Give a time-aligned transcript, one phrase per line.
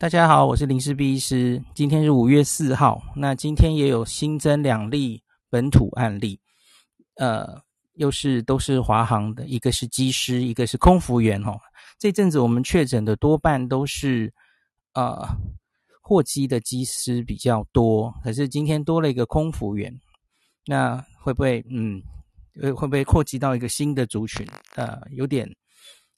[0.00, 1.62] 大家好，我是林氏璧医师。
[1.74, 6.40] 今天是五月四号，那今天也有新增两例本土案例，
[7.16, 7.60] 呃，
[7.96, 11.60] 又是都是华航的，一个是机师，一个是空服员哦。
[11.98, 14.32] 这阵子我们确诊的多半都是
[14.94, 15.28] 呃
[16.00, 19.94] 货机的机师比较多，可是今天多了一个空服员，
[20.64, 22.00] 那会不会嗯，
[22.54, 24.46] 会会不会扩及到一个新的族群？
[24.76, 25.46] 呃，有点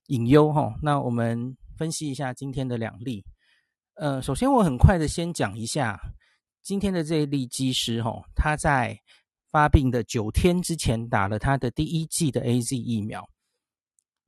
[0.06, 0.74] 隐忧哈、哦。
[0.80, 3.24] 那我们分析一下今天的两例。
[3.94, 6.00] 呃，首先我很快的先讲一下
[6.62, 8.98] 今天的这一例机师吼，他在
[9.50, 13.28] 发病的九天之前打了他的第一剂的 AZ 疫苗。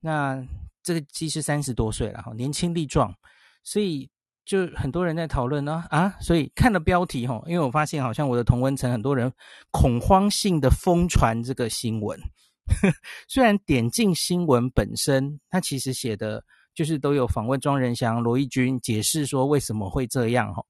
[0.01, 0.47] 那
[0.83, 3.15] 这个机师三十多岁了哈，年轻力壮，
[3.63, 4.09] 所以
[4.45, 9.33] 就很多人在讨论呢啊，所以看了标题吼，因为我发现好像我的同温层很多人
[9.71, 12.21] 恐慌性的疯传这个新闻，
[13.29, 16.45] 虽然点进新闻本身，它其实写的。
[16.75, 20.63] 就是都有访问庄仁祥、罗一钧解释说为什么会这样哈，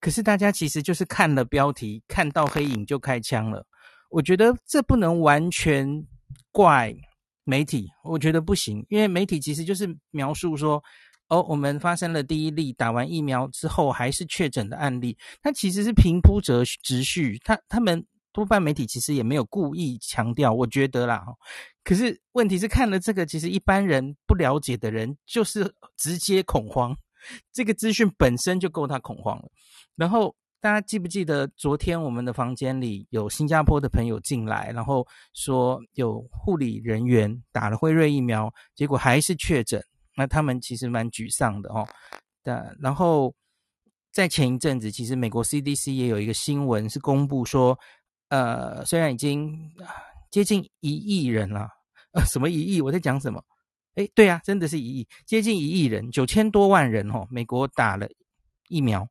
[0.00, 3.66] 可是大家其实就是看了标题，看到黑影就开枪了。
[4.08, 6.06] 我觉得这不能完全
[6.52, 6.94] 怪
[7.44, 10.82] 媒体，我觉得不行，因为媒体其实就是描述说，
[11.28, 18.06] 哦，我们发生了第一例打完疫苗之后还是确诊的案例，它其实是平铺直直叙，他他们。
[18.32, 21.20] 多半媒体其实也没有故意强调，我觉得啦。
[21.82, 26.94] 可是问题是看了这个，其实一般人不了解的人就是直接恐慌，
[27.52, 29.48] 这个资讯本身就够他恐慌了。
[29.96, 39.82] 然后大家记不记得昨天我们的房间里有新加坡的朋友进来，然后说有护理人员打了辉瑞疫苗，结果还是确诊，
[40.16, 41.88] 那他们其实蛮沮丧的哦。
[42.42, 43.34] 但然后
[44.12, 47.78] 在前一阵子，其实美国 CDC 也有一个新闻是公布说。
[48.30, 49.58] 呃，虽然已经
[50.30, 51.68] 接近一亿人了，
[52.12, 52.80] 呃，什么一亿？
[52.80, 53.44] 我在讲什么？
[53.96, 58.08] 诶，对啊，真的是一亿，接近一亿人，九千多万人哦，美国打了
[58.68, 59.06] 疫苗，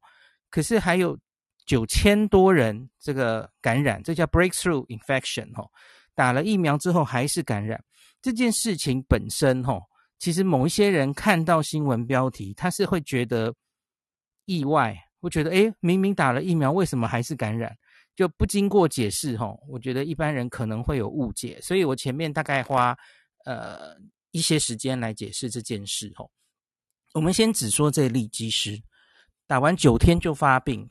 [0.49, 1.17] 可是还有
[1.65, 5.69] 九千多人这个感染，这叫 breakthrough infection 哦，
[6.15, 7.83] 打了疫苗之后还是感染。
[8.21, 9.81] 这件事情本身哦，
[10.17, 13.53] 其实某一些人看到新闻标题，他是会觉得
[14.45, 17.77] 意外，会觉得诶，明明打了疫苗，为什么还是感染？
[18.19, 22.93] 就不经过解释哈，我觉得一般人可能会有误解，所以我前面大概花
[23.45, 23.95] 呃
[24.31, 26.25] 一些时间来解释这件事哈。
[27.13, 28.77] 我们先只说这例机师
[29.47, 30.85] 打完九天就发病，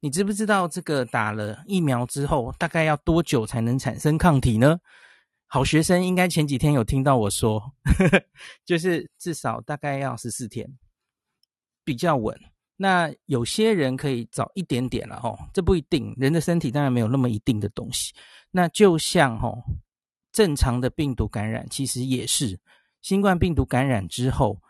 [0.00, 4.78] 你知不知道这个打了疫苗之后大概要多久才能产生抗体呢？
[5.46, 7.60] 好学生应该前几天有听到我说，
[7.98, 8.24] 呵呵，
[8.64, 10.66] 就是至少大概要十四天，
[11.84, 12.34] 比较稳。
[12.76, 18.12] 那有些人可以早一点点了哦，这不一定，人的身体当然没有那么一定的东西。
[18.50, 19.62] 那就像吼
[20.32, 22.58] 正常的病毒感染，其实也是
[23.00, 24.60] 新冠病毒感染之后，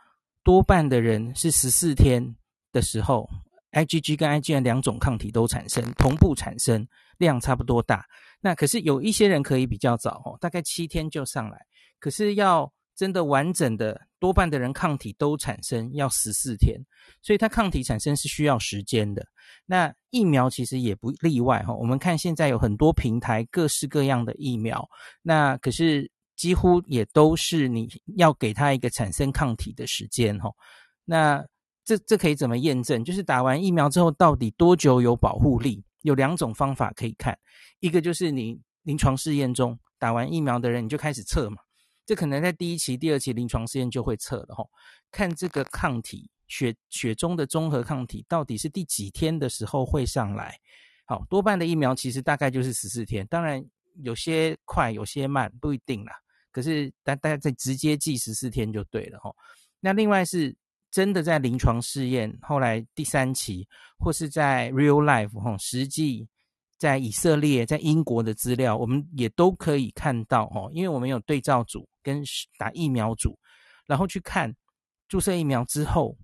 [0.43, 2.37] 多半的人是十四天
[2.73, 3.29] 的时候
[3.73, 6.87] ，IgG 跟 IgM 两种抗体都产生，同步产生，
[7.19, 8.05] 量差不多大。
[8.41, 11.59] 那可是有一些人可以比较早哦，大概七天就上来，
[11.99, 12.71] 可是要。
[12.97, 16.79] 真的完整的多半的人抗体都产生要十四天，
[17.23, 19.25] 所以它抗体产生是需要时间的。
[19.67, 21.75] 那疫苗其实也不例外哈。
[21.75, 24.87] 我们看现在有很多平台各式各样的疫苗，
[25.23, 30.51] 那可是几乎也都是你要给它一个产生抗体的时间哈。
[31.05, 31.45] 那
[31.85, 33.05] 这这可以怎么验证？
[33.05, 35.85] 就是打完疫苗之后到底多久有保护力？
[36.03, 37.35] 有两种方法可以看，
[37.81, 41.57] 一个就是你临床试验中打完疫苗的人你就开始测嘛。
[42.07, 44.69] 这可能在第一期、第二期临床试验就会测了吼，
[45.11, 50.59] 看这个抗体血血中的综合抗体到底是第几天的时候会上来。
[51.07, 53.65] 好，多半的疫苗其实大概就是十四天，当然
[54.03, 56.13] 有些快，有些慢，不一定啦。
[56.51, 59.35] 可是大大家在直接记十四天就对了吼。
[59.81, 60.55] 那另外是
[60.91, 63.67] 真的在临床试验，后来第三期
[63.99, 66.29] 或是在 real life 吼实际。
[66.77, 72.23] 在以色列、在英国的资料，我们也都可以看到哦，因为我们有对照组跟
[72.59, 73.39] 打疫苗组，
[73.87, 74.55] 然后去看
[75.09, 76.17] 注射疫苗之后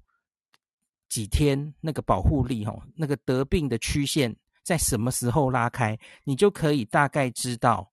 [1.08, 7.90] 几天那个保护力哦，那个得病的曲线在什么时候拉开，你就可以大概知道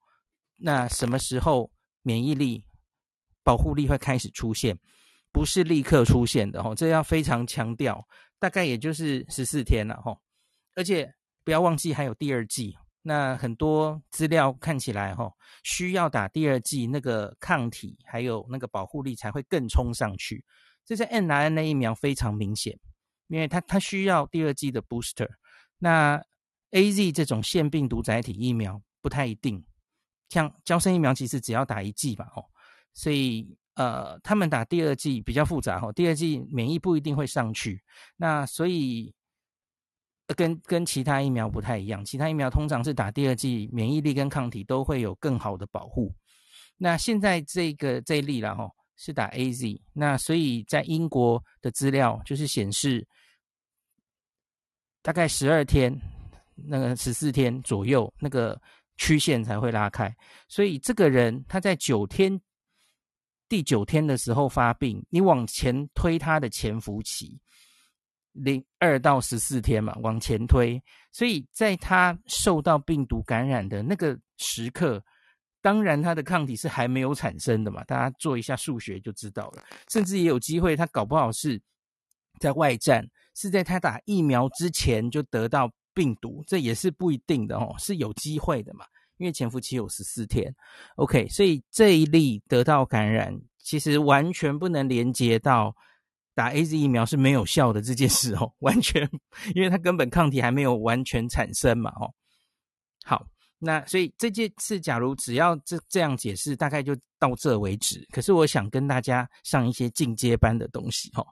[0.58, 1.72] 那什么时候
[2.02, 2.66] 免疫力、
[3.44, 4.78] 保护力会开始出现，
[5.32, 8.06] 不是立刻出现的哦，这要非常强调，
[8.40, 10.20] 大概也就是十四天了哈，
[10.74, 11.14] 而且。
[11.48, 15.32] 不要忘记还有第二剂，那很多资料看起来哈，
[15.64, 20.44] 需要打第二剂，那个抗体还有那个保护力才会更冲上去。
[20.86, 22.78] 这是 n r n a 疫苗非常明显，
[23.28, 25.30] 因为它它需要第二剂的 booster。
[25.78, 26.22] 那
[26.72, 29.64] AZ 这种腺病毒载体疫苗不太一定，
[30.28, 32.44] 像胶生疫苗其实只要打一剂吧，哦，
[32.94, 37.82] 所以呃，他们打第二剂比较复杂哈，第二剂免疫不一定会上去，
[38.18, 39.16] 那所以
[40.36, 46.14] 跟跟其他疫苗不太一样，其他疫苗通常是打第二剂，免疫力跟抗体都会有更好的保护。
[46.78, 53.08] 那现在这个这一例了哈，是打 AZ，那所以在英国的资料就是显示，
[55.02, 55.98] 大概十二天，
[56.56, 58.60] 那个十四天左右，那个
[58.98, 60.16] 曲线才会拉开，
[60.48, 62.40] 所以这个人他在九天。
[63.50, 67.40] 第九天的时候发病，你往前推他的潜伏期，
[68.38, 70.82] 零二到十四天嘛，往前推，
[71.12, 75.04] 所以在他受到病毒感染的那个时刻，
[75.62, 79.64] 当然他的抗体是还没有产生的嘛，大家做一下数学就知道了。
[79.90, 81.62] 甚至也有机会，他搞不好是
[82.40, 83.06] 在外战，
[83.36, 88.86] 是在他打疫苗之前就得到病毒，这也是不一定的哦，是有机会的嘛。
[89.18, 90.56] 因为潜伏期有十四天
[90.98, 95.76] ，OK，所以这一例得到感染，其实完全不能连接到
[96.38, 99.10] 打 AZ 疫苗是没有效的这件事哦， 完全，
[99.56, 102.14] 因为它根本抗体还没有完全产生嘛，哦，
[103.04, 103.26] 好，
[103.58, 108.08] 那所以这件事，假如只要这这样解释，大概就到这为止。
[108.12, 111.26] 可是我想跟大家上一些进阶班的东西，哦，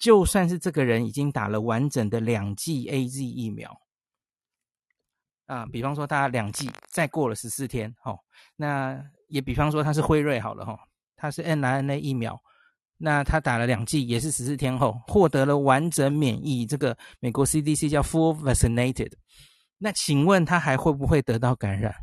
[0.00, 3.80] 就算是这个人已经打了完整的两剂 AZ 疫苗。
[5.46, 8.18] 啊，比方说他两剂，再过了十四天，哦，
[8.56, 10.78] 那也比方说他是辉瑞好了，哈、哦，
[11.14, 12.36] 他是 mRNA 疫苗，
[12.98, 19.12] 那他打了两剂，也是十四天后获得了完整免疫，这个美国 CDC 叫 full vaccinated，
[19.78, 21.94] 那请问他还会不会得到感染？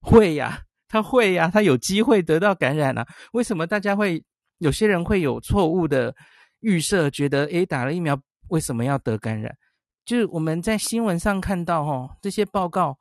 [0.00, 3.06] 会呀，他会呀，他有机会得到感染啊。
[3.32, 4.22] 为什么大家会
[4.58, 6.14] 有些人会有错误的
[6.60, 9.54] 预设，觉得诶，打了疫苗为什么要得感染？
[10.04, 12.98] 就是我们在新闻上看到哈，这些报告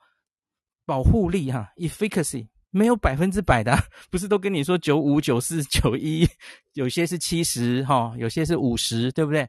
[0.85, 3.77] 保护力哈，efficacy 没有百分之百的，
[4.09, 6.27] 不是都跟你说九五、九四、九一，
[6.73, 9.47] 有些是七十哈，有些是五十，对不对？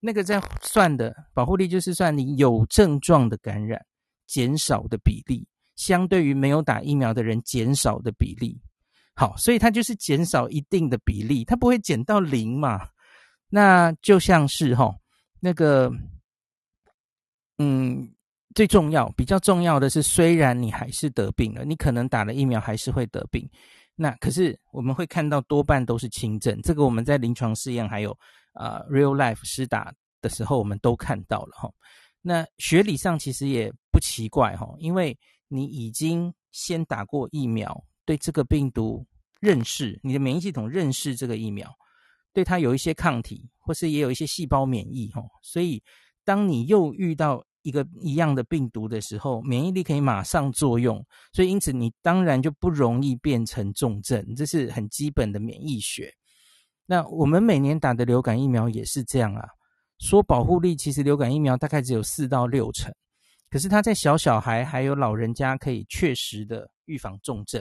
[0.00, 3.84] 那个在算的保护力就是算你有症状的感染
[4.26, 5.46] 减少的比例，
[5.76, 8.60] 相对于没有打疫苗的人减少的比例。
[9.14, 12.88] 好，所以它就是减少一定的比例，它不会减到零嘛。
[13.48, 14.94] 那就像是哈
[15.40, 15.90] 那个。
[17.58, 18.12] 嗯，
[18.56, 23.46] 最重要、比较重要的是，虽然你还是得病了，你可能打了疫苗还是会得病。
[23.94, 28.12] 那可是我们会看到多半都是轻症，这个我们在临床试验还有
[28.54, 29.92] 啊、呃、real life 施打
[30.22, 31.70] 的时候，我们都看到了哈。
[32.22, 35.14] 那学理上其实也不奇怪哈，因为
[35.48, 39.06] 你已经先打过疫苗，对这个病毒
[39.38, 41.70] 认识，你的免疫系统认识这个疫苗，
[42.32, 45.82] 对它有一些抗体，或是也有一些细胞免疫哈，所以。
[46.26, 56.08] 当你又遇到一个一样的病毒的时候，免疫力可以马上作用，所以因此你当然就不容易变成重症，这是很基本的免疫学。
[56.86, 59.44] 那我们每年打的流感疫苗也是这样啊，
[59.98, 62.94] 说保护力其实流感疫苗大概只有四到六成，
[63.50, 67.60] 可是它在小小孩还有老人家可以确实的预防重症。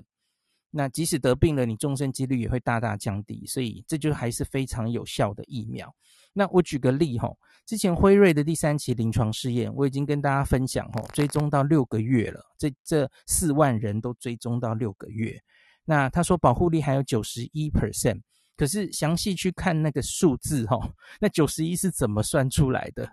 [0.70, 5.92] 那即使得病了，你重症几率也会大大降低，所以这就还是非常有效的疫苗。
[6.34, 7.30] 那我举个例哈，
[7.66, 15.42] 之前辉瑞的第三期临床试验，我已经跟大家分享哈，追踪到六个月了，这这四万人都追踪到六个月。
[15.84, 18.22] 那他说保护力还有九十一 percent，
[18.56, 20.78] 可是详细去看那个数字哈，
[21.20, 23.12] 那九十一是怎么算出来的？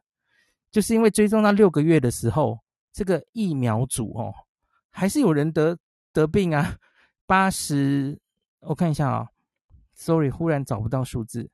[0.71, 2.59] 就是因为追踪到六个月的时候，
[2.93, 4.33] 这个疫苗组哦，
[4.91, 5.79] 还是有人得
[6.13, 6.77] 得病啊，
[7.27, 8.19] 八十，
[8.61, 9.27] 我看一下啊
[9.95, 11.51] ，sorry，忽然找不到数字。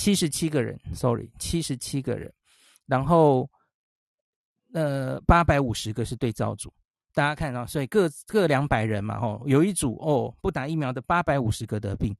[0.00, 2.32] 七十七个人，sorry，七十七个人，
[2.86, 3.46] 然后
[4.72, 6.72] 呃八百五十个是对照组，
[7.12, 12.16] 大家看到，所以各各两百人嘛，吼，有一组哦不打疫苗的八百五十个得病，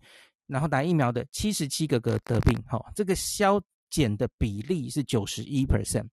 [0.47, 3.59] 然后打疫苗的七十七个个得病，吼，这个消
[3.89, 6.07] 减的比例是九十一 percent，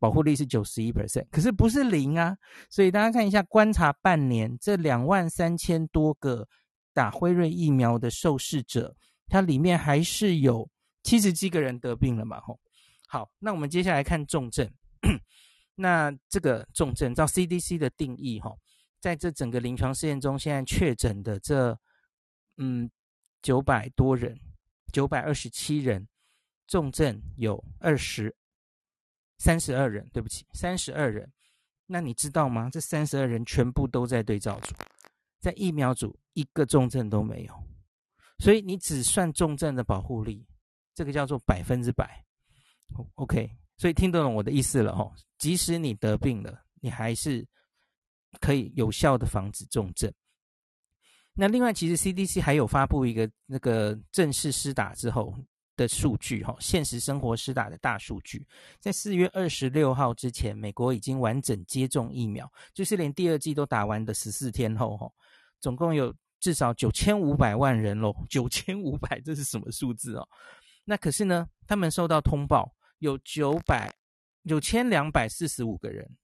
[0.00, 2.36] 保护力是九十一 percent，可是不是零啊，
[2.68, 6.48] 所以大家看一下，观察半年这两万三千多个
[6.92, 8.92] 打辉瑞疫苗的受试者，
[9.28, 10.68] 它里面还是有。
[11.06, 12.40] 七十七个人得病了嘛？
[12.40, 12.58] 吼，
[13.06, 14.68] 好，那我们接下来看重症。
[15.76, 18.58] 那这个重症，照 CDC 的定义，吼，
[18.98, 21.78] 在这整个临床试验中，现在确诊的这
[22.56, 22.90] 嗯
[23.40, 24.36] 九百多人，
[24.92, 26.08] 九百二十七人，
[26.66, 28.34] 重症有二十
[29.38, 31.32] 三十二人，对不起，三十二人。
[31.86, 32.68] 那你知道吗？
[32.68, 34.74] 这三十二人全部都在对照组，
[35.38, 37.54] 在疫苗组一个重症都没有，
[38.40, 40.48] 所以你只算重症的保护力。
[40.96, 42.24] 这个叫做百分之百
[43.16, 45.12] ，OK，所以听得懂我的意思了哦。
[45.36, 47.46] 即使你得病了，你还是
[48.40, 50.10] 可以有效的防止重症。
[51.34, 55.34] 那另外，其实 CDC 还有发布一个那个正式施打之后
[55.76, 58.46] 的数据，哈，现实生活施打的大数据，
[58.80, 65.12] 在四月二十六号之前，美国已经完整接种疫苗，就是连第二剂都打完的十四天后，哈，
[65.60, 70.26] 总共有至少九千五百万人喽，九千五百，这是什么数字哦？
[70.86, 73.92] 那可是呢，他们收到通报，有九百
[74.48, 76.16] 九千两百四十五个人，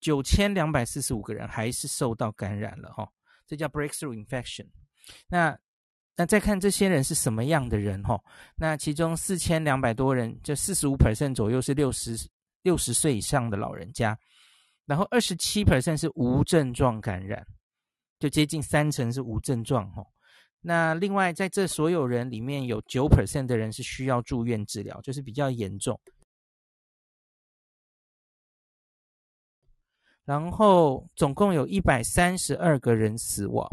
[0.00, 3.06] 九千两百四十五个人还是受到感染了，哈。
[3.46, 4.66] 这叫 breakthrough infection。
[5.28, 5.56] 那
[6.16, 8.20] 那再看这些人是什么样的人哈？
[8.56, 12.16] 那其中四千两百多人，就四十五 percent 左右是六十
[12.62, 14.18] 六十岁以上的老人家，
[14.84, 17.46] 然后二十七 percent 是无症状感染，
[18.18, 20.04] 就接近三成是无症状哈。
[20.68, 25.96] 那另外在这所有人里面有九 percent 的人是需要住院治疗，就是比较严重。
[30.24, 33.64] 然后总共有一百三十二个人死亡，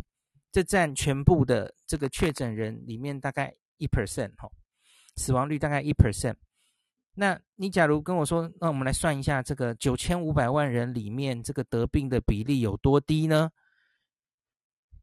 [0.51, 4.47] 这占全部的这个确诊人里面大概一 percent 哈，
[5.15, 6.35] 死亡率大概一 percent。
[7.15, 13.49] 那你假如跟我说，那我们来算一下这个九千五百万人里面这个得病的比例有多低呢？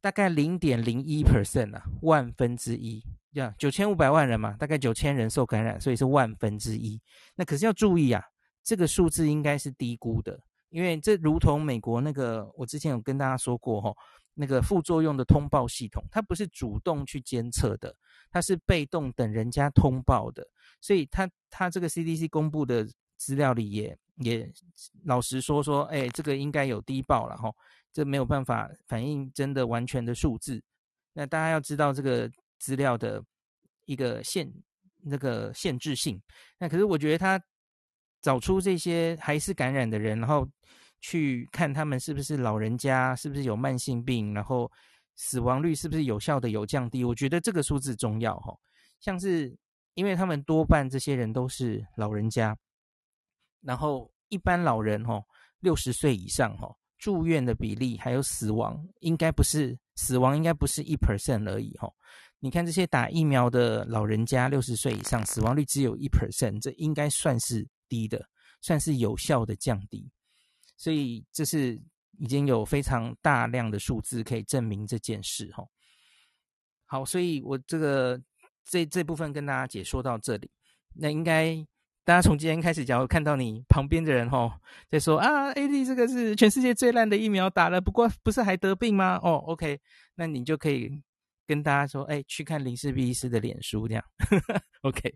[0.01, 3.03] 大概零点零一 percent 啊，万分之一。
[3.33, 7.01] 呀九千五百万人嘛，大概九千人受感染，所以是万分之一。
[7.37, 8.25] 那可是要注意啊，
[8.65, 10.41] 这个数字应该是低估的。
[10.69, 13.93] 因为这如同美国那个，我之前有跟大家说过哈，
[14.35, 17.95] 那个副作用的通报系统，它不是主动去监测的，
[18.31, 20.47] 它是被动等人家通报的，
[20.81, 24.49] 所以它它这个 CDC 公布的资料里也也
[25.05, 27.53] 老实说说，哎，这个应该有低报了哈，
[27.93, 30.63] 这没有办法反映真的完全的数字。
[31.13, 33.23] 那大家要知道这个资料的
[33.87, 34.53] 一个限
[34.99, 36.21] 那个限制性，
[36.59, 37.41] 那可是我觉得他。
[38.23, 40.47] 找出这些还是感染的人，然后
[41.01, 44.71] 去看他们是不是老人家，是不是有慢性病，然后
[45.17, 47.03] 死亡率是不是有效的有降低。
[47.03, 48.55] 我觉得这个数字重要哈，
[49.01, 49.57] 像是
[49.95, 52.55] 因为他们多半这些人都是老人家，
[53.63, 55.19] 然后一般老人哈，
[55.61, 61.93] 六十岁以上哈，住院的比例还有死亡应该不是死亡应该不是一 percent 而已哈。
[62.39, 67.67] 你看这些打疫苗的老人家六十岁以上，死亡率只有一 percent，这应该算是。
[67.91, 68.25] 低的
[68.61, 70.09] 算是有效的降低，
[70.77, 71.75] 所以这是
[72.21, 75.65] 已经有非常大量的数字可以证明这件事哈。
[76.87, 78.23] 好，所以我这个
[78.65, 80.49] 这这部分跟大家解说到这里，
[80.95, 81.67] 那应该
[82.05, 89.21] 大家从今天开始，假如看到你旁边的人哈在说啊，A D 这个是全世界最烂的疫苗，打了不过不是还得病吗？
[89.23, 89.79] 哦，OK，
[90.17, 90.91] 那你就可以
[91.47, 94.05] 跟大家说，哎，去看林氏璧医师的脸书这样，
[94.83, 95.15] OK。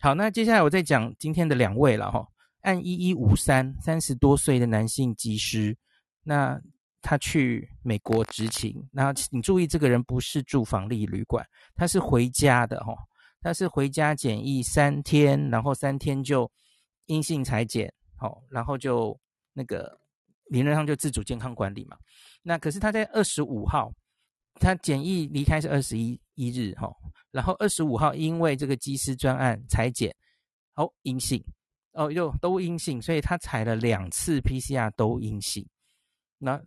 [0.00, 2.26] 好，那接下来我再讲今天的两位了哈。
[2.62, 5.76] 按一一五三，三十多岁的男性机师，
[6.22, 6.60] 那
[7.02, 12.94] 他去美国执勤，那请注意，这个人不是住防疫旅馆，他是回家的哈，
[13.40, 16.50] 他是回家检疫三天，然后三天就
[17.06, 19.18] 阴性采检，好，然后就
[19.52, 19.98] 那个
[20.46, 21.96] 理论上就自主健康管理嘛。
[22.42, 23.92] 那可是他在二十五号，
[24.54, 26.90] 他检疫离开是二十一一日哈。
[27.30, 30.14] 然后二十五号，因为这个机师专案采检，
[30.74, 31.42] 哦阴性，
[31.92, 35.64] 哦又都阴性，所以他采了两次 PCR 都阴性。
[36.38, 36.60] 那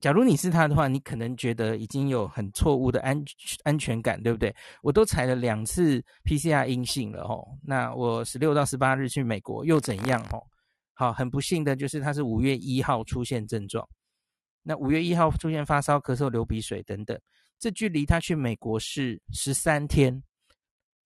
[0.00, 3.20] 假如你是他的话，你可能觉得已经有很错误的安
[3.64, 4.54] 安全感，对不对？
[4.80, 7.44] 我都采了两次 PCR 阴性了哦。
[7.62, 10.40] 那我十六到十八日去美国又怎样哦？
[10.94, 13.88] 好，很不幸的就是他是五月一号出现症状，
[14.62, 17.18] 那五月一号出现发烧、咳嗽、流鼻水等等。
[17.58, 20.22] 这距离他去美国是十三天，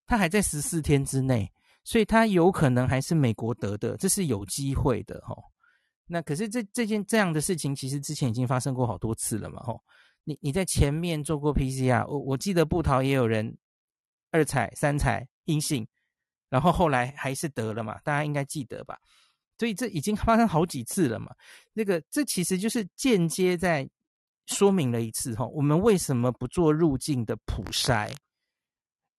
[0.06, 1.50] 他还在十四天之内，
[1.82, 5.34] 所以他有可能还是美国得的，这是有机会的哈。
[6.12, 9.74] 那可是这这件这样的事情，其实之前已经发生过好多次了嘛哈。
[10.24, 13.56] 你你在前面做过 PCR，我我记得布桃也有人
[14.30, 15.86] 二采三采阴性，
[16.50, 18.98] 然后后来还是得了嘛，大家应该记得吧？
[19.58, 21.34] 所以这已经发生好几次了嘛。
[21.72, 23.88] 那个这其实就是间接在。
[24.46, 28.12] 说明了一次哈，我们为什么不做入境的普筛？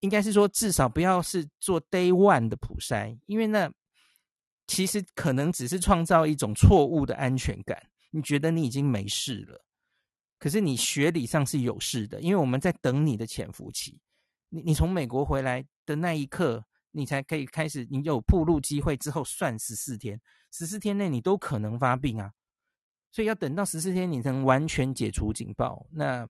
[0.02, 3.72] 应该是说至少不要是做 day one 的普筛，因为那
[4.68, 7.82] 其实可能只是创造一种错误的安全感。
[8.12, 9.66] 你觉得你已经没事了，
[10.38, 14.00] 可是你学理上是有事的，因为我们在等你的潜伏期。
[14.50, 22.32] 你你从美国回来的那一刻，你才可以开始，你有暴露机会之后算十四天，十四天内你都可能发病啊。
[23.12, 25.88] 所以要等到十四天，你才能完全解除警报。
[25.92, 26.28] 那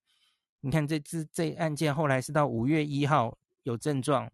[0.62, 4.32] 你看这这这案件后来是到五月一号有症状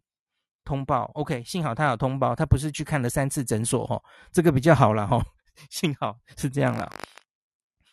[0.69, 3.99] 通报，OK，幸好他有通报，他不是去看了三次诊所哈，
[4.31, 5.19] 这个比较好了哈，
[5.71, 6.87] 幸好是这样了。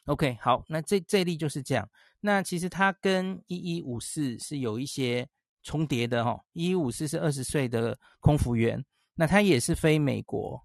[0.05, 1.89] OK，好，那这这例就是这样。
[2.21, 5.27] 那其实他跟一一五四是有一些
[5.63, 6.39] 重叠的哈。
[6.53, 10.63] 一一五四是二十岁的空服员，那他也是飞美国，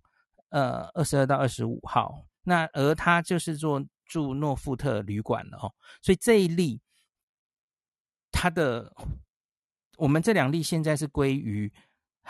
[0.50, 2.26] 呃，二十二到二十五号。
[2.44, 6.82] 那而他就是做住诺富特旅馆的哦，所以这一例，
[8.34, 8.94] 他的
[9.96, 11.72] 我们这两例现在是归于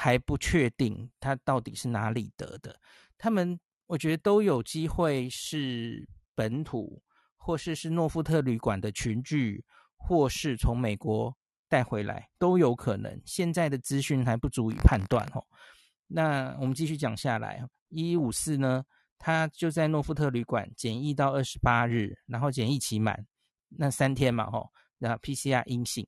[0.02, 2.76] 还不确定他到底是哪里得的。
[3.20, 7.00] 他们我觉得都有机会是本土，
[7.38, 9.64] 或是是诺富特旅馆的群聚，
[9.96, 11.38] 或是从美国
[11.70, 13.22] 带回来都有可能。
[13.28, 15.46] 现在的资讯还不足以判断哦。
[16.08, 18.84] 那我们继续讲下来，一一五四呢？
[19.20, 23.24] 他就在诺富特旅馆检疫到二十八日，然后检疫期满
[23.68, 24.68] 那三天嘛，吼，
[24.98, 26.08] 然后 PCR 阴性，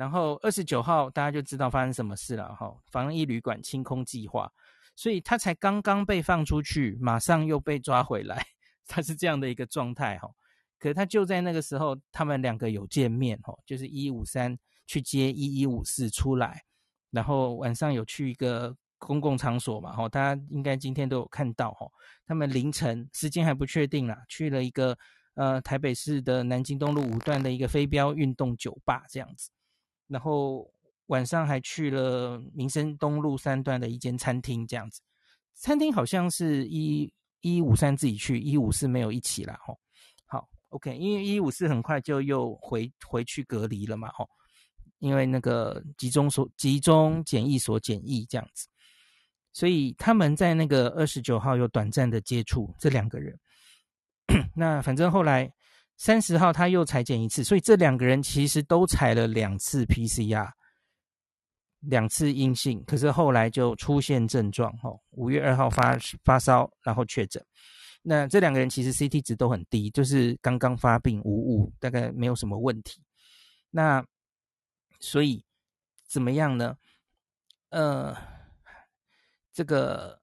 [0.00, 4.50] 然后二十九号大家就知道发生什么事了，哈，防疫旅馆清空计划，
[4.96, 8.42] 所以他才刚刚被放出去，马上又被抓回来，
[8.88, 10.30] 他是这样的一个状态，哈，
[10.78, 16.62] 可他就在那个时候，他们两个有见面，哈，就是一一五三去接一一五四出来，
[17.10, 18.74] 然后晚上有去一个。
[19.02, 21.90] 公共场所嘛，哈，大家应该今天都有看到，哈，
[22.26, 24.94] 他们凌晨时间还不确定啦，去了一个
[25.36, 29.48] 呃台北市的南京东路五段的一个飞镖运动酒吧这样子，
[30.10, 30.68] 然后
[31.06, 35.00] 晚上还去了民生东路三段的一间餐厅这样子，
[35.54, 39.78] 餐厅好像是一一五三自己去，一五四没有一起啦，吼，
[40.26, 44.28] 好，OK，因为一五四很快就又回回去隔离了嘛，吼，
[44.98, 48.66] 因为那个集中所集中检疫所检疫这样子。
[49.52, 53.38] 所以他们在那个二十九号有短暂的接触，这两个人。
[54.54, 55.52] 那反正后来
[56.00, 60.50] 三十号他又采检一次，所以这两个人其实都采了两次 PCR，
[61.80, 67.44] 两次阴性，可是后来就出现症状，吼，五月二号发发烧，然后确诊。
[68.00, 73.02] 那这两个人其实 CT 值都很低，就是刚刚发病无误，大概没有什么问题。
[73.68, 74.02] 那
[75.00, 75.44] 所以
[76.08, 76.78] 怎么样呢？
[77.68, 78.16] 呃。
[79.52, 80.18] 这个，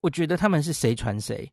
[0.00, 1.52] 我觉得他们是谁传谁，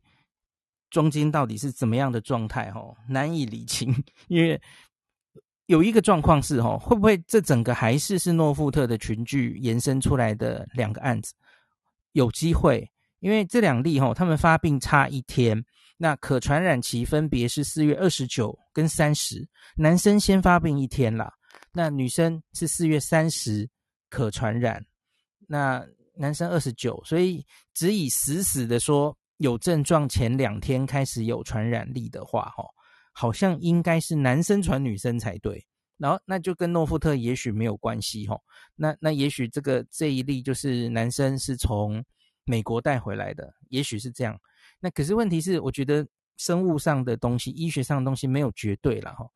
[0.90, 2.70] 中间到底是怎么样的状态？
[2.74, 3.94] 哦，难以理清。
[4.28, 4.60] 因为
[5.66, 11.32] 有一个状况是，哦，会不会这整个还是是诺富特的群聚延伸出来的两个案子？
[12.12, 15.64] 有机会，因为这两例，哦，他们发病差一天，
[15.96, 21.32] 那可传染期分别是四月二十九跟三十，男生先发病一天啦，
[21.72, 23.68] 那女生是四月三十
[24.08, 24.84] 可传染，
[25.46, 25.86] 那。
[26.16, 32.62] 男生二十九，所以只以死死的说有症状前两天开始有传染力的话，哈，
[33.12, 35.66] 好像应该是男生传女生才对。
[35.96, 38.38] 然后那就跟诺富特也许没有关系，哈。
[38.76, 42.04] 那那也许这个这一例就是男生是从
[42.44, 44.38] 美国带回来的，也许是这样。
[44.78, 49.26] 那可是问题是，我觉得生物上的东西、医学上的东西没有绝对了，哈。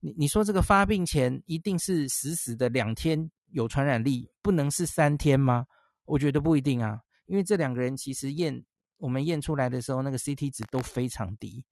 [0.00, 5.66] 你你说这个发病前一定是死死的两天有传染力，不能是三天吗？
[6.06, 8.64] 我觉得不一定啊，因为这两个人其实验
[9.00, 11.64] 我们验出来的时候，那个 CT 值都非常低，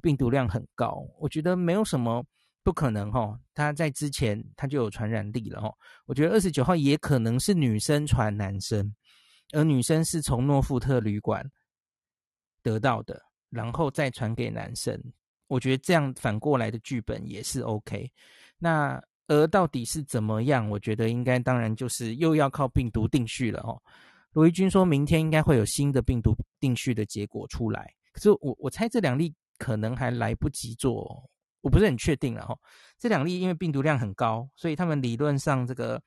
[0.00, 1.04] 病毒量很高。
[1.18, 2.24] 我觉得没有什么
[2.62, 5.72] 不可能哈，他在之前他就有传染力了哈。
[6.04, 8.94] 我觉得二十九号也可能是女生传男生，
[9.52, 11.44] 而女生是从诺富特旅馆
[12.62, 15.02] 得到的，然后再传给男生。
[15.48, 18.12] 我觉得这样反过来的剧本也是 OK。
[18.58, 19.02] 那。
[19.28, 20.70] 而到底是怎么样？
[20.70, 23.82] 我觉得应该当然就是又要靠病毒定序了哦。
[24.36, 31.26] 罗一军说明天应该会有新的病毒定序的结果出来，可是我我猜这两例可能还来不及做，
[31.62, 32.54] 我不是很确定了哈。
[32.98, 35.98] 这两例因为病毒量很高，所以他们理论上这个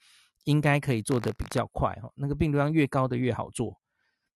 [0.44, 2.08] 应该可以做得比较快哈。
[2.14, 3.76] 那个病毒量越高的越好做，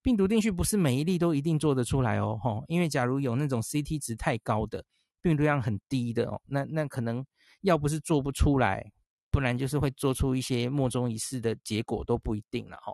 [0.01, 2.63] 病毒定序不是每一例都一定做得出来哦哈。
[2.67, 4.83] 因为假如有那种 CT 值太高的，
[5.21, 7.25] 病毒量很低的哦，那那可能。
[7.61, 8.91] 要不是做不出来，
[9.31, 12.91] 不然就是会做出一些莫衷一是的结果都不一定了哈。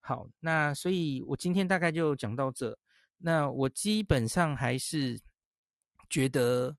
[0.00, 2.76] 好，那所以我今天大概就讲到这。
[3.18, 5.20] 那我基本上还是
[6.08, 6.76] 觉得，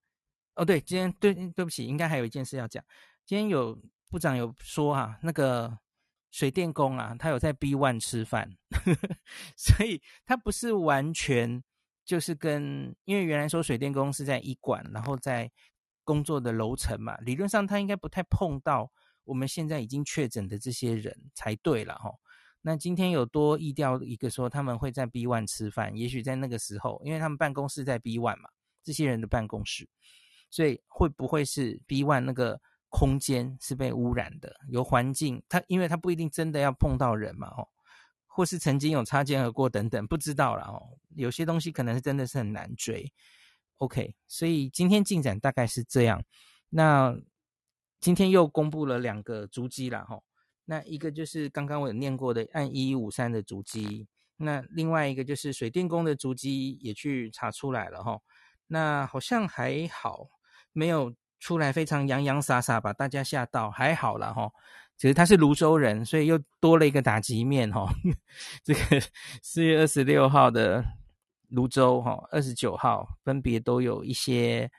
[0.55, 2.83] 哦对，今天对对不起，应该还有一件事要讲。
[3.25, 3.79] 今天有
[4.09, 5.77] 部长有说啊，那个
[6.31, 8.57] 水电工啊，他有在 B one 吃饭，
[9.55, 11.63] 所以他不是完全
[12.03, 15.51] 就是跟，因为原来说水电工是在医馆，然后在。
[16.03, 18.91] 工作的楼层嘛，理论上他应该不太碰到
[19.23, 22.09] 我们现在已经确诊的这些人才对了哈。
[22.61, 28.49] 那今天有多意调一个说他们会在 B one 吃饭，也许在那个时候，因为他们办公室在 B one 嘛，
[28.83, 29.89] 这些人的办公室，
[30.49, 34.55] 所以会不会是 B one 那个空间是被污染的？
[34.69, 37.67] 有环境，他因为他不一定真的要碰到人嘛，哦，
[38.27, 40.97] 或是曾经有擦肩而过等等，不知道了哦。
[41.15, 43.11] 有些东西可能是真的是很难追。
[43.77, 46.23] OK，所以今天进展大概是这样。
[46.69, 47.17] 那
[47.99, 50.21] 今天又公布了两个足迹了哈。
[50.65, 58.19] 那一个就是刚刚我有念过的按一一五三的足迹，那另外一个就是水电工的足迹也去查出来了哈。
[58.67, 60.27] 那好像还好，
[60.73, 64.51] 没有出来非常洋洋洒洒把大家吓到，还好了哈。
[64.97, 67.91] 其实他是泸州人，所以又多了一个打击面哈。
[68.63, 69.01] 这个
[69.41, 70.83] 四月二十六号的。
[71.53, 74.71] 泸州哈，二十九号分别都有一些，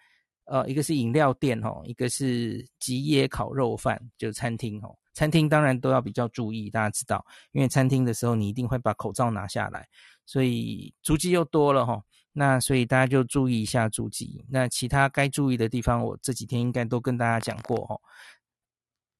[0.46, 4.88] 呃，一个是饮料店哈，一个是吉野烤肉饭，就餐厅哈。
[5.14, 9.86] 餐厅当然都要比较注意，大家知道，因为餐厅的时候你一定会把口罩拿下来，
[10.26, 12.02] 所以足迹又多了哈。
[12.32, 14.44] 那所以大家就注意一下足迹。
[14.48, 17.96] 那其他该注意的地方，我这几天应该都跟大家讲过哈。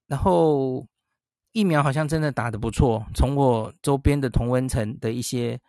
[0.06, 0.86] 然后
[1.52, 5.60] 疫苗好像真的打得不错，从我周边的同温层的一些。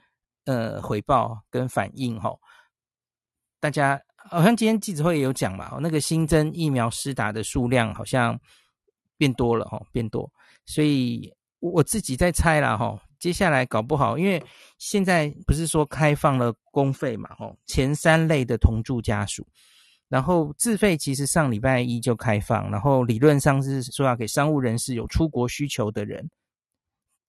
[0.45, 2.37] 呃，回报跟反应哈，
[3.61, 8.37] 大家好像今天记者会也有讲嘛，那个新增疫苗施打的数量好像
[9.17, 10.31] 变多了哈，变多，
[10.65, 14.43] 所以我自己在猜啦哈，接下来搞不好，因为
[14.77, 19.47] 现在不是说开放了公费嘛哈，前三类的同住家属，
[20.09, 26.29] 然后自费其实上礼拜一就开放，然后理论上是说要给商务人士有出国需求的人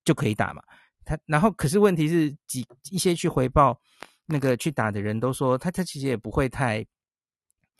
[0.04, 0.62] 就可以打嘛。
[1.04, 3.78] 他然后可是问题是几一些去回报
[4.26, 6.84] 那个去打的人都说他他其实也不会太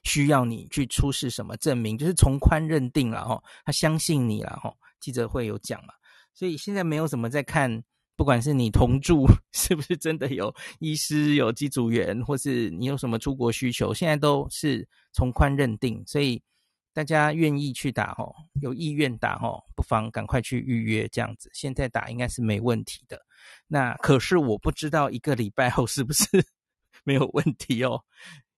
[0.05, 4.73] 需要你去出示什么证明，就是从宽认定了哈，他相信你了哈。
[5.01, 5.93] 记者会有讲嘛，
[6.33, 7.83] 所以现在没有什么在看，
[8.17, 16.43] 不管是你同住 是不是真的有医师有机组员，或是你有什么出国需求，现在都是从宽认定，所以。
[16.97, 21.51] 大家愿意去打吼，有意愿打吼，不妨赶快去预约这样子。
[21.53, 23.21] 现在打应该是没问题的。
[23.67, 26.25] 那可是我不知道一个礼拜后是不是
[27.03, 28.01] 没有问题哦。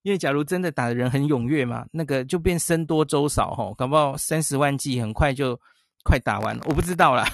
[0.07, 5.61] 因为假如真的打的人很踊跃嘛，那个就变僧多粥少吼，搞不好三十万剂很快就
[6.05, 6.62] 快打完了。
[6.69, 7.27] 我不知道啦，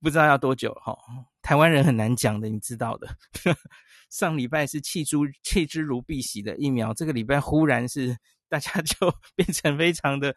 [0.00, 0.96] 不知道要多久吼。
[1.42, 3.08] 台湾人很难讲的，你知道的。
[4.08, 8.16] 上礼拜是弃诸弃之如敝屣的疫苗，这个礼拜忽然是。
[8.46, 10.32] 大家就 变成非常的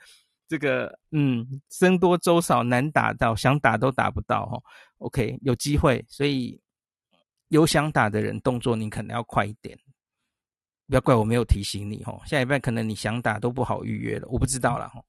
[0.47, 4.57] 这个，嗯，僧多粥少，难打到，想打都打不到哦。
[4.97, 6.59] OK，有机会，所以
[7.49, 9.77] 有想打的人，动作你可能要快一点。
[10.87, 12.21] 不要怪我没有提醒你哦。
[12.25, 15.01] 下礼拜可能你想打都不好预约了，我不知道了哈。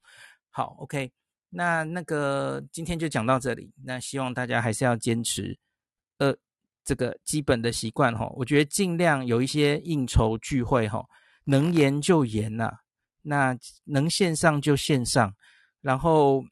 [0.51, 1.11] 好，OK，
[1.51, 3.73] 那那个今天就讲到这里。
[3.85, 5.57] 那希望大家还是要坚持，
[6.19, 6.37] 呃，
[6.85, 8.29] 这个基本的习惯哈。
[8.35, 11.07] 我觉得尽量有一些应酬聚会哈，
[11.45, 12.73] 能延就延呐。
[13.23, 15.35] 那能线上就线上，
[15.81, 16.43] 然后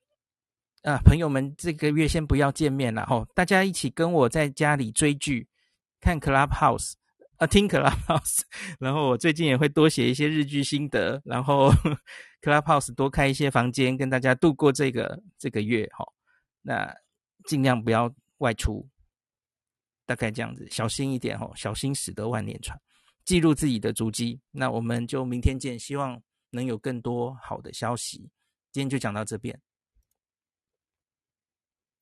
[0.82, 5.48] 啊，朋友们这个月先不要见面了吼，大家一起跟我在家里追剧、
[6.00, 6.92] 看 Clubhouse
[7.38, 8.40] 啊，听 Clubhouse，
[8.80, 11.70] 然后我最近也会多写一些日剧心得，然后
[12.42, 16.12] Clubhouse 多开一些房间，跟大家度过这个这个月吼。
[16.62, 16.92] 那
[17.44, 18.88] 尽量不要外出，
[20.04, 22.78] 大概这样子，小心一点哦，小心驶得万年船，
[23.24, 24.40] 记录自己的足迹。
[24.50, 26.22] 那我们就明天见，希望。
[26.52, 28.30] 能有更多好的消息，
[28.72, 29.60] 今天就讲到这边。